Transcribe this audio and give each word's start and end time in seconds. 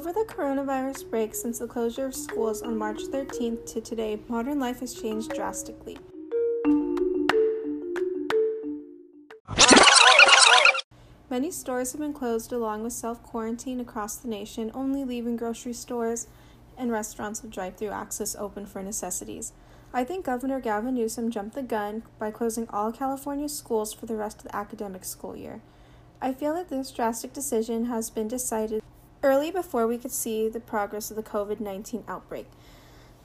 Over 0.00 0.14
the 0.14 0.24
coronavirus 0.32 1.10
break 1.10 1.34
since 1.34 1.58
the 1.58 1.66
closure 1.66 2.06
of 2.06 2.14
schools 2.14 2.62
on 2.62 2.78
March 2.78 3.00
13th 3.00 3.66
to 3.74 3.82
today, 3.82 4.18
modern 4.28 4.58
life 4.58 4.80
has 4.80 4.94
changed 4.94 5.34
drastically. 5.34 5.98
Many 11.28 11.50
stores 11.50 11.92
have 11.92 12.00
been 12.00 12.14
closed 12.14 12.50
along 12.50 12.82
with 12.82 12.94
self 12.94 13.22
quarantine 13.22 13.78
across 13.78 14.16
the 14.16 14.28
nation, 14.28 14.70
only 14.72 15.04
leaving 15.04 15.36
grocery 15.36 15.74
stores 15.74 16.28
and 16.78 16.90
restaurants 16.90 17.42
with 17.42 17.50
drive 17.50 17.76
through 17.76 17.90
access 17.90 18.34
open 18.34 18.64
for 18.64 18.82
necessities. 18.82 19.52
I 19.92 20.04
think 20.04 20.24
Governor 20.24 20.60
Gavin 20.60 20.94
Newsom 20.94 21.30
jumped 21.30 21.54
the 21.54 21.62
gun 21.62 22.04
by 22.18 22.30
closing 22.30 22.66
all 22.70 22.90
California 22.90 23.50
schools 23.50 23.92
for 23.92 24.06
the 24.06 24.16
rest 24.16 24.38
of 24.38 24.44
the 24.44 24.56
academic 24.56 25.04
school 25.04 25.36
year. 25.36 25.60
I 26.22 26.32
feel 26.32 26.54
that 26.54 26.70
this 26.70 26.90
drastic 26.90 27.34
decision 27.34 27.84
has 27.84 28.08
been 28.08 28.28
decided 28.28 28.82
early 29.22 29.50
before 29.50 29.86
we 29.86 29.98
could 29.98 30.12
see 30.12 30.48
the 30.48 30.60
progress 30.60 31.10
of 31.10 31.16
the 31.16 31.22
COVID 31.22 31.60
19 31.60 32.04
outbreak, 32.08 32.48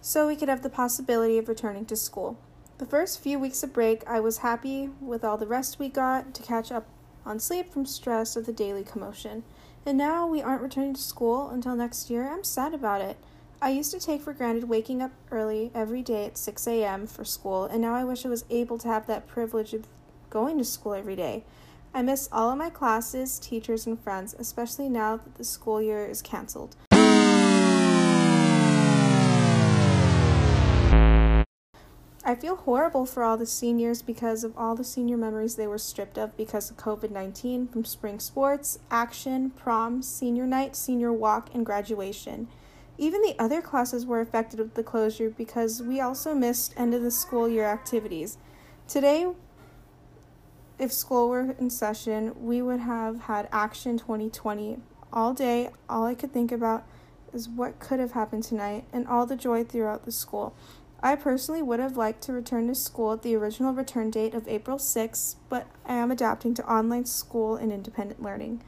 so 0.00 0.26
we 0.26 0.36
could 0.36 0.48
have 0.48 0.62
the 0.62 0.70
possibility 0.70 1.38
of 1.38 1.48
returning 1.48 1.86
to 1.86 1.96
school. 1.96 2.38
The 2.78 2.86
first 2.86 3.20
few 3.20 3.38
weeks 3.38 3.62
of 3.62 3.72
break, 3.72 4.06
I 4.06 4.20
was 4.20 4.38
happy 4.38 4.90
with 5.00 5.24
all 5.24 5.36
the 5.36 5.46
rest 5.46 5.78
we 5.78 5.88
got 5.88 6.32
to 6.34 6.42
catch 6.42 6.70
up 6.70 6.86
on 7.26 7.40
sleep 7.40 7.72
from 7.72 7.86
stress 7.86 8.36
of 8.36 8.46
the 8.46 8.52
daily 8.52 8.84
commotion. 8.84 9.42
And 9.84 9.98
now 9.98 10.26
we 10.26 10.42
aren't 10.42 10.62
returning 10.62 10.94
to 10.94 11.00
school 11.00 11.48
until 11.48 11.74
next 11.74 12.10
year. 12.10 12.28
I'm 12.28 12.44
sad 12.44 12.74
about 12.74 13.00
it. 13.00 13.16
I 13.60 13.70
used 13.70 13.90
to 13.92 13.98
take 13.98 14.22
for 14.22 14.32
granted 14.32 14.68
waking 14.68 15.02
up 15.02 15.10
early 15.30 15.72
every 15.74 16.02
day 16.02 16.26
at 16.26 16.38
6 16.38 16.66
a.m. 16.68 17.06
for 17.06 17.24
school, 17.24 17.64
and 17.64 17.82
now 17.82 17.94
I 17.94 18.04
wish 18.04 18.24
I 18.24 18.28
was 18.28 18.44
able 18.50 18.78
to 18.78 18.88
have 18.88 19.06
that 19.06 19.26
privilege 19.26 19.74
of 19.74 19.88
going 20.30 20.58
to 20.58 20.64
school 20.64 20.94
every 20.94 21.16
day. 21.16 21.44
I 21.94 22.02
miss 22.02 22.28
all 22.30 22.50
of 22.50 22.58
my 22.58 22.70
classes, 22.70 23.38
teachers, 23.38 23.86
and 23.86 23.98
friends, 23.98 24.34
especially 24.38 24.88
now 24.88 25.16
that 25.16 25.34
the 25.36 25.44
school 25.44 25.80
year 25.80 26.04
is 26.04 26.22
canceled. 26.22 26.76
I 32.28 32.34
feel 32.34 32.56
horrible 32.56 33.06
for 33.06 33.22
all 33.22 33.38
the 33.38 33.46
seniors 33.46 34.02
because 34.02 34.44
of 34.44 34.52
all 34.54 34.74
the 34.74 34.84
senior 34.84 35.16
memories 35.16 35.56
they 35.56 35.66
were 35.66 35.78
stripped 35.78 36.18
of 36.18 36.36
because 36.36 36.70
of 36.70 36.76
COVID 36.76 37.10
19 37.10 37.68
from 37.68 37.86
spring 37.86 38.20
sports, 38.20 38.80
action, 38.90 39.48
prom, 39.50 40.02
senior 40.02 40.44
night, 40.44 40.76
senior 40.76 41.10
walk, 41.10 41.48
and 41.54 41.64
graduation. 41.64 42.48
Even 42.98 43.22
the 43.22 43.34
other 43.38 43.62
classes 43.62 44.04
were 44.04 44.20
affected 44.20 44.58
with 44.58 44.74
the 44.74 44.82
closure 44.82 45.30
because 45.30 45.82
we 45.82 46.00
also 46.00 46.34
missed 46.34 46.74
end 46.76 46.92
of 46.92 47.00
the 47.00 47.10
school 47.10 47.48
year 47.48 47.64
activities. 47.64 48.36
Today, 48.86 49.26
if 50.78 50.92
school 50.92 51.28
were 51.28 51.54
in 51.58 51.70
session, 51.70 52.32
we 52.40 52.62
would 52.62 52.80
have 52.80 53.22
had 53.22 53.48
Action 53.50 53.98
2020 53.98 54.78
all 55.12 55.34
day. 55.34 55.70
All 55.88 56.06
I 56.06 56.14
could 56.14 56.32
think 56.32 56.52
about 56.52 56.84
is 57.32 57.48
what 57.48 57.80
could 57.80 57.98
have 57.98 58.12
happened 58.12 58.44
tonight 58.44 58.84
and 58.92 59.06
all 59.06 59.26
the 59.26 59.36
joy 59.36 59.64
throughout 59.64 60.04
the 60.04 60.12
school. 60.12 60.54
I 61.00 61.14
personally 61.14 61.62
would 61.62 61.80
have 61.80 61.96
liked 61.96 62.22
to 62.22 62.32
return 62.32 62.66
to 62.68 62.74
school 62.74 63.12
at 63.12 63.22
the 63.22 63.36
original 63.36 63.72
return 63.72 64.10
date 64.10 64.34
of 64.34 64.48
April 64.48 64.78
6, 64.78 65.36
but 65.48 65.66
I 65.86 65.94
am 65.94 66.10
adapting 66.10 66.54
to 66.54 66.72
online 66.72 67.04
school 67.04 67.56
and 67.56 67.72
independent 67.72 68.22
learning. 68.22 68.62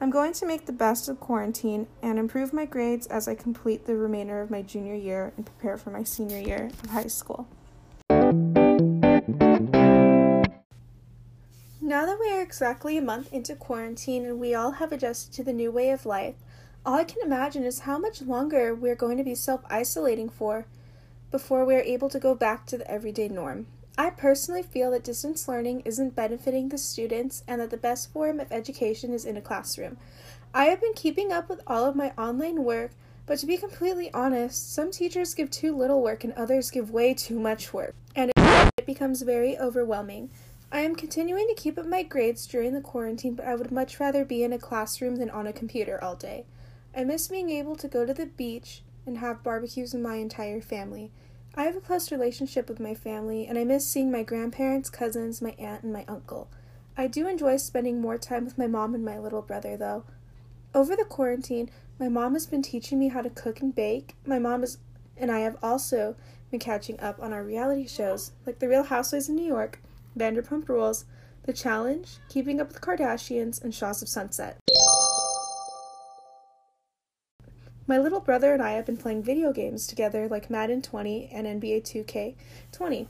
I'm 0.00 0.10
going 0.10 0.34
to 0.34 0.46
make 0.46 0.66
the 0.66 0.72
best 0.72 1.08
of 1.08 1.20
quarantine 1.20 1.86
and 2.02 2.18
improve 2.18 2.52
my 2.52 2.64
grades 2.64 3.06
as 3.06 3.28
I 3.28 3.34
complete 3.34 3.86
the 3.86 3.96
remainder 3.96 4.40
of 4.40 4.50
my 4.50 4.62
junior 4.62 4.94
year 4.94 5.32
and 5.36 5.46
prepare 5.46 5.78
for 5.78 5.90
my 5.90 6.02
senior 6.02 6.38
year 6.38 6.70
of 6.82 6.90
high 6.90 7.06
school. 7.06 7.48
Now 11.80 12.06
that 12.06 12.18
we 12.18 12.32
are 12.32 12.40
exactly 12.40 12.96
a 12.96 13.02
month 13.02 13.30
into 13.34 13.54
quarantine 13.54 14.24
and 14.24 14.40
we 14.40 14.54
all 14.54 14.72
have 14.72 14.92
adjusted 14.92 15.34
to 15.34 15.44
the 15.44 15.52
new 15.52 15.70
way 15.70 15.90
of 15.90 16.06
life, 16.06 16.34
all 16.86 16.94
I 16.94 17.04
can 17.04 17.22
imagine 17.22 17.64
is 17.64 17.80
how 17.80 17.98
much 17.98 18.22
longer 18.22 18.74
we're 18.74 18.94
going 18.94 19.18
to 19.18 19.24
be 19.24 19.34
self 19.34 19.60
isolating 19.68 20.30
for 20.30 20.66
before 21.30 21.66
we're 21.66 21.80
able 21.80 22.08
to 22.08 22.18
go 22.18 22.34
back 22.34 22.64
to 22.66 22.78
the 22.78 22.90
everyday 22.90 23.28
norm. 23.28 23.66
I 23.98 24.08
personally 24.08 24.62
feel 24.62 24.90
that 24.92 25.04
distance 25.04 25.48
learning 25.48 25.82
isn't 25.84 26.16
benefiting 26.16 26.70
the 26.70 26.78
students 26.78 27.44
and 27.46 27.60
that 27.60 27.70
the 27.70 27.76
best 27.76 28.10
form 28.10 28.40
of 28.40 28.50
education 28.50 29.12
is 29.12 29.26
in 29.26 29.36
a 29.36 29.42
classroom. 29.42 29.98
I 30.54 30.66
have 30.66 30.80
been 30.80 30.94
keeping 30.94 31.30
up 31.30 31.50
with 31.50 31.60
all 31.66 31.84
of 31.84 31.94
my 31.94 32.12
online 32.16 32.64
work, 32.64 32.92
but 33.26 33.38
to 33.40 33.46
be 33.46 33.58
completely 33.58 34.10
honest, 34.14 34.72
some 34.72 34.90
teachers 34.90 35.34
give 35.34 35.50
too 35.50 35.76
little 35.76 36.00
work 36.00 36.24
and 36.24 36.32
others 36.32 36.70
give 36.70 36.90
way 36.90 37.12
too 37.12 37.38
much 37.38 37.74
work, 37.74 37.94
and 38.14 38.32
it 38.36 38.86
becomes 38.86 39.20
very 39.20 39.58
overwhelming. 39.58 40.30
I 40.72 40.80
am 40.80 40.96
continuing 40.96 41.46
to 41.46 41.54
keep 41.54 41.78
up 41.78 41.86
my 41.86 42.02
grades 42.02 42.44
during 42.46 42.72
the 42.72 42.80
quarantine, 42.80 43.34
but 43.34 43.46
I 43.46 43.54
would 43.54 43.70
much 43.70 44.00
rather 44.00 44.24
be 44.24 44.42
in 44.42 44.52
a 44.52 44.58
classroom 44.58 45.16
than 45.16 45.30
on 45.30 45.46
a 45.46 45.52
computer 45.52 46.02
all 46.02 46.16
day. 46.16 46.44
I 46.94 47.04
miss 47.04 47.28
being 47.28 47.50
able 47.50 47.76
to 47.76 47.88
go 47.88 48.04
to 48.04 48.12
the 48.12 48.26
beach 48.26 48.82
and 49.06 49.18
have 49.18 49.44
barbecues 49.44 49.92
with 49.92 50.02
my 50.02 50.16
entire 50.16 50.60
family. 50.60 51.12
I 51.54 51.64
have 51.64 51.76
a 51.76 51.80
close 51.80 52.10
relationship 52.10 52.68
with 52.68 52.80
my 52.80 52.94
family, 52.94 53.46
and 53.46 53.56
I 53.56 53.64
miss 53.64 53.86
seeing 53.86 54.10
my 54.10 54.24
grandparents, 54.24 54.90
cousins, 54.90 55.40
my 55.40 55.54
aunt, 55.58 55.84
and 55.84 55.92
my 55.92 56.04
uncle. 56.08 56.48
I 56.96 57.06
do 57.06 57.28
enjoy 57.28 57.58
spending 57.58 58.00
more 58.00 58.18
time 58.18 58.44
with 58.44 58.58
my 58.58 58.66
mom 58.66 58.94
and 58.94 59.04
my 59.04 59.18
little 59.18 59.42
brother, 59.42 59.76
though. 59.76 60.04
Over 60.74 60.96
the 60.96 61.04
quarantine, 61.04 61.70
my 62.00 62.08
mom 62.08 62.34
has 62.34 62.46
been 62.46 62.62
teaching 62.62 62.98
me 62.98 63.08
how 63.08 63.22
to 63.22 63.30
cook 63.30 63.60
and 63.60 63.74
bake. 63.74 64.16
My 64.26 64.40
mom 64.40 64.64
is, 64.64 64.78
and 65.16 65.30
I 65.30 65.40
have 65.40 65.56
also 65.62 66.16
been 66.50 66.60
catching 66.60 66.98
up 66.98 67.22
on 67.22 67.32
our 67.32 67.44
reality 67.44 67.86
shows, 67.86 68.32
like 68.44 68.58
The 68.58 68.68
Real 68.68 68.82
Housewives 68.82 69.28
of 69.28 69.36
New 69.36 69.46
York 69.46 69.80
Vanderpump 70.16 70.68
Rules, 70.68 71.04
The 71.44 71.52
Challenge, 71.52 72.08
Keeping 72.28 72.60
Up 72.60 72.68
with 72.68 72.76
the 72.76 72.86
Kardashians, 72.86 73.62
and 73.62 73.74
Shahs 73.74 74.02
of 74.02 74.08
Sunset. 74.08 74.58
My 77.86 77.98
little 77.98 78.20
brother 78.20 78.52
and 78.52 78.62
I 78.62 78.72
have 78.72 78.86
been 78.86 78.96
playing 78.96 79.22
video 79.22 79.52
games 79.52 79.86
together 79.86 80.26
like 80.26 80.50
Madden 80.50 80.82
20 80.82 81.28
and 81.32 81.46
NBA 81.46 81.82
2K20, 81.82 83.06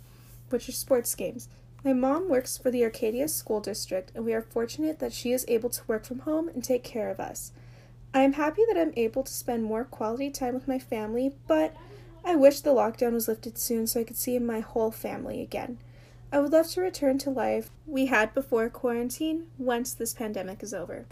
which 0.51 0.69
are 0.69 0.73
sports 0.73 1.15
games. 1.15 1.49
My 1.83 1.95
mom 1.95 2.29
works 2.29 2.59
for 2.59 2.71
the 2.71 2.85
Arcadia 2.85 3.29
School 3.29 3.61
District, 3.61 4.13
and 4.15 4.25
we 4.25 4.35
are 4.35 4.43
fortunate 4.43 4.99
that 4.99 5.13
she 5.13 5.33
is 5.33 5.47
able 5.49 5.71
to 5.71 5.83
work 5.87 6.05
from 6.05 6.21
home 6.21 6.49
and 6.49 6.63
take 6.63 6.85
care 6.85 7.09
of 7.09 7.21
us. 7.21 7.53
I 8.13 8.21
am 8.21 8.35
happy 8.35 8.63
that 8.67 8.79
I'm 8.79 8.93
able 8.97 9.23
to 9.23 9.33
spend 9.33 9.65
more 9.65 9.85
quality 9.85 10.31
time 10.31 10.55
with 10.55 10.69
my 10.69 10.79
family, 10.79 11.35
but 11.47 11.75
I 12.25 12.35
wish 12.35 12.61
the 12.61 12.71
lockdown 12.71 13.13
was 13.13 13.29
lifted 13.29 13.57
soon 13.57 13.87
so 13.87 14.01
I 14.01 14.05
could 14.05 14.17
see 14.17 14.39
my 14.39 14.61
whole 14.61 14.91
family 14.91 15.41
again. 15.41 15.79
I 16.33 16.41
would 16.41 16.53
love 16.53 16.69
to 16.71 16.81
return 16.81 17.19
to 17.19 17.31
life 17.31 17.71
we 17.87 18.07
had 18.07 18.35
before 18.35 18.69
quarantine 18.69 19.47
once 19.59 19.95
this 19.95 20.13
pandemic 20.13 20.63
is 20.63 20.75
over. 20.75 21.07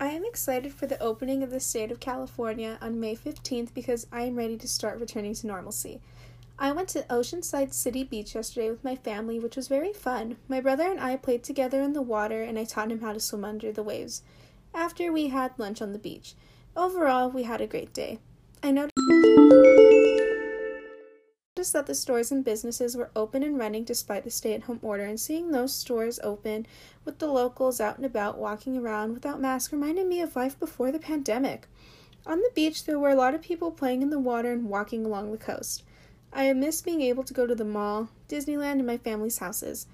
I 0.00 0.08
am 0.08 0.24
excited 0.24 0.74
for 0.74 0.86
the 0.86 1.00
opening 1.00 1.44
of 1.44 1.50
the 1.50 1.60
state 1.60 1.92
of 1.92 2.00
California 2.00 2.76
on 2.82 2.98
May 2.98 3.14
15th 3.14 3.72
because 3.72 4.06
I 4.10 4.22
am 4.22 4.34
ready 4.34 4.56
to 4.56 4.66
start 4.66 4.98
returning 4.98 5.34
to 5.34 5.46
normalcy. 5.46 6.00
I 6.58 6.72
went 6.72 6.88
to 6.90 7.02
Oceanside 7.02 7.72
City 7.72 8.02
Beach 8.02 8.34
yesterday 8.34 8.70
with 8.70 8.82
my 8.82 8.96
family, 8.96 9.38
which 9.38 9.56
was 9.56 9.68
very 9.68 9.92
fun. 9.92 10.36
My 10.48 10.60
brother 10.60 10.90
and 10.90 11.00
I 11.00 11.16
played 11.16 11.44
together 11.44 11.80
in 11.82 11.92
the 11.92 12.02
water 12.02 12.42
and 12.42 12.58
I 12.58 12.64
taught 12.64 12.90
him 12.90 13.00
how 13.00 13.12
to 13.12 13.20
swim 13.20 13.44
under 13.44 13.70
the 13.70 13.82
waves. 13.82 14.22
After 14.74 15.12
we 15.12 15.28
had 15.28 15.52
lunch 15.56 15.80
on 15.80 15.92
the 15.92 15.98
beach. 15.98 16.34
Overall, 16.76 17.30
we 17.30 17.44
had 17.44 17.60
a 17.60 17.66
great 17.68 17.92
day. 17.92 18.18
I 18.62 18.72
noticed 18.72 18.93
noticed 21.64 21.72
that 21.72 21.86
the 21.86 21.94
stores 21.94 22.30
and 22.30 22.44
businesses 22.44 22.94
were 22.94 23.10
open 23.16 23.42
and 23.42 23.58
running 23.58 23.84
despite 23.84 24.22
the 24.22 24.30
stay 24.30 24.52
at 24.52 24.64
home 24.64 24.78
order, 24.82 25.04
and 25.04 25.18
seeing 25.18 25.50
those 25.50 25.72
stores 25.72 26.20
open 26.22 26.66
with 27.06 27.20
the 27.20 27.26
locals 27.26 27.80
out 27.80 27.96
and 27.96 28.04
about 28.04 28.36
walking 28.36 28.76
around 28.76 29.14
without 29.14 29.40
masks 29.40 29.72
reminded 29.72 30.06
me 30.06 30.20
of 30.20 30.36
life 30.36 30.60
before 30.60 30.92
the 30.92 30.98
pandemic. 30.98 31.66
On 32.26 32.36
the 32.36 32.50
beach, 32.54 32.84
there 32.84 32.98
were 32.98 33.08
a 33.08 33.14
lot 33.14 33.34
of 33.34 33.40
people 33.40 33.70
playing 33.70 34.02
in 34.02 34.10
the 34.10 34.18
water 34.18 34.52
and 34.52 34.68
walking 34.68 35.06
along 35.06 35.32
the 35.32 35.38
coast. 35.38 35.84
I 36.34 36.52
missed 36.52 36.84
being 36.84 37.00
able 37.00 37.24
to 37.24 37.32
go 37.32 37.46
to 37.46 37.54
the 37.54 37.64
mall, 37.64 38.10
Disneyland, 38.28 38.72
and 38.72 38.86
my 38.86 38.98
family's 38.98 39.38
houses, 39.38 39.86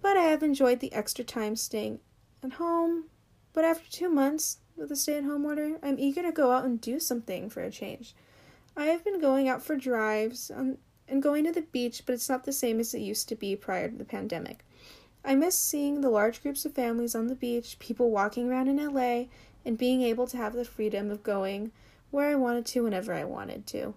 but 0.00 0.16
I 0.16 0.22
have 0.22 0.42
enjoyed 0.42 0.80
the 0.80 0.94
extra 0.94 1.22
time 1.22 1.54
staying 1.54 2.00
at 2.42 2.52
home. 2.52 3.10
But 3.52 3.66
after 3.66 3.90
two 3.90 4.08
months 4.08 4.56
with 4.74 4.88
the 4.88 4.96
stay 4.96 5.18
at 5.18 5.24
home 5.24 5.44
order, 5.44 5.76
I'm 5.82 5.98
eager 5.98 6.22
to 6.22 6.32
go 6.32 6.52
out 6.52 6.64
and 6.64 6.80
do 6.80 6.98
something 6.98 7.50
for 7.50 7.62
a 7.62 7.70
change. 7.70 8.14
I 8.74 8.86
have 8.86 9.04
been 9.04 9.20
going 9.20 9.50
out 9.50 9.62
for 9.62 9.76
drives 9.76 10.50
on 10.50 10.78
and 11.10 11.22
going 11.22 11.44
to 11.44 11.52
the 11.52 11.62
beach, 11.62 12.04
but 12.06 12.12
it's 12.14 12.28
not 12.28 12.44
the 12.44 12.52
same 12.52 12.80
as 12.80 12.94
it 12.94 13.00
used 13.00 13.28
to 13.28 13.34
be 13.34 13.56
prior 13.56 13.88
to 13.88 13.96
the 13.96 14.04
pandemic. 14.04 14.64
I 15.24 15.34
miss 15.34 15.58
seeing 15.58 16.00
the 16.00 16.08
large 16.08 16.42
groups 16.42 16.64
of 16.64 16.72
families 16.72 17.14
on 17.14 17.26
the 17.26 17.34
beach, 17.34 17.78
people 17.78 18.10
walking 18.10 18.48
around 18.48 18.68
in 18.68 18.76
LA, 18.76 19.24
and 19.64 19.76
being 19.76 20.02
able 20.02 20.26
to 20.28 20.36
have 20.36 20.54
the 20.54 20.64
freedom 20.64 21.10
of 21.10 21.22
going 21.22 21.72
where 22.10 22.30
I 22.30 22.34
wanted 22.34 22.66
to 22.66 22.84
whenever 22.84 23.12
I 23.12 23.24
wanted 23.24 23.66
to. 23.68 23.94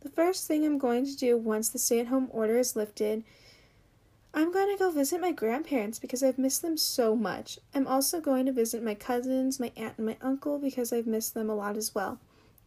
The 0.00 0.08
first 0.14 0.46
thing 0.46 0.64
I'm 0.64 0.78
going 0.78 1.04
to 1.04 1.16
do 1.16 1.36
once 1.36 1.68
the 1.68 1.78
stay 1.78 2.00
at 2.00 2.06
home 2.06 2.28
order 2.30 2.58
is 2.58 2.74
lifted, 2.74 3.22
I'm 4.32 4.52
going 4.52 4.74
to 4.74 4.78
go 4.78 4.90
visit 4.90 5.20
my 5.20 5.32
grandparents 5.32 5.98
because 5.98 6.22
I've 6.22 6.38
missed 6.38 6.62
them 6.62 6.76
so 6.76 7.16
much. 7.16 7.58
I'm 7.74 7.86
also 7.86 8.20
going 8.20 8.46
to 8.46 8.52
visit 8.52 8.82
my 8.82 8.94
cousins, 8.94 9.60
my 9.60 9.72
aunt, 9.76 9.94
and 9.98 10.06
my 10.06 10.16
uncle 10.22 10.58
because 10.58 10.92
I've 10.92 11.06
missed 11.06 11.34
them 11.34 11.50
a 11.50 11.54
lot 11.54 11.76
as 11.76 11.94
well. 11.94 12.18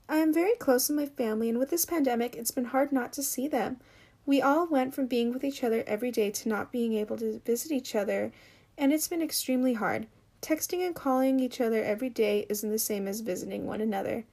I 0.10 0.18
am 0.18 0.34
very 0.34 0.56
close 0.56 0.90
with 0.90 0.98
my 0.98 1.06
family, 1.06 1.50
and 1.50 1.58
with 1.58 1.70
this 1.70 1.86
pandemic, 1.86 2.36
it's 2.36 2.52
been 2.52 2.66
hard 2.66 2.92
not 2.92 3.14
to 3.14 3.24
see 3.24 3.48
them. 3.48 3.78
We 4.26 4.42
all 4.42 4.68
went 4.68 4.94
from 4.94 5.08
being 5.08 5.34
with 5.34 5.44
each 5.44 5.64
other 5.64 5.84
every 5.86 6.12
day 6.12 6.32
to 6.32 6.50
not 6.50 6.72
being 6.72 6.94
able 6.94 7.18
to 7.18 7.40
visit 7.46 7.72
each 7.72 7.94
other 7.94 8.32
and 8.78 8.92
it's 8.92 9.08
been 9.08 9.22
extremely 9.22 9.74
hard. 9.74 10.08
Texting 10.42 10.86
and 10.86 10.96
calling 10.96 11.40
each 11.40 11.62
other 11.62 11.84
every 11.84 12.10
day 12.10 12.46
isn't 12.50 12.72
the 12.72 12.80
same 12.80 13.08
as 13.08 13.22
visiting 13.22 13.66
one 13.66 13.82
another. 13.82 14.26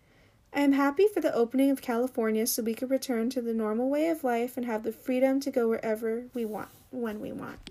I 0.52 0.60
am 0.60 0.72
happy 0.72 1.06
for 1.06 1.20
the 1.20 1.34
opening 1.34 1.70
of 1.70 1.82
California 1.82 2.46
so 2.46 2.62
we 2.62 2.74
can 2.74 2.88
return 2.88 3.30
to 3.30 3.42
the 3.42 3.54
normal 3.54 3.88
way 3.88 4.08
of 4.08 4.24
life 4.24 4.56
and 4.56 4.66
have 4.66 4.82
the 4.82 4.92
freedom 4.92 5.38
to 5.40 5.50
go 5.50 5.68
wherever 5.68 6.24
we 6.34 6.44
want 6.44 6.70
when 6.90 7.20
we 7.20 7.30
want. 7.30 7.70